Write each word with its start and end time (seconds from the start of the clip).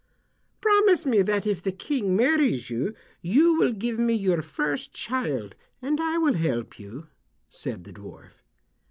"Promise 0.61 1.05
me 1.05 1.21
that 1.21 1.45
if 1.45 1.61
the 1.61 1.71
King 1.71 2.15
marries 2.15 2.71
you, 2.71 2.95
you 3.21 3.53
will 3.59 3.71
give 3.71 3.99
me 3.99 4.15
your 4.15 4.41
first 4.41 4.93
child, 4.93 5.53
and 5.79 6.01
I 6.01 6.17
will 6.17 6.33
help 6.33 6.79
you," 6.79 7.05
said 7.49 7.83
the 7.83 7.93
dwarf. 7.93 8.41